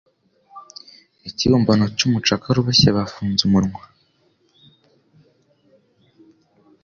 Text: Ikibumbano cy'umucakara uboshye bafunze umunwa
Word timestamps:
Ikibumbano 1.29 1.85
cy'umucakara 1.97 2.57
uboshye 2.61 2.89
bafunze 2.97 3.41
umunwa 3.47 3.81